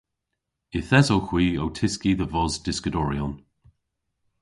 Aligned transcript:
Yth 0.77 0.91
esowgh 0.99 1.29
hwi 1.31 1.45
ow 1.61 1.71
tyski 1.77 2.11
dhe 2.19 2.27
vos 2.33 2.53
dyskadoryon. 2.65 3.33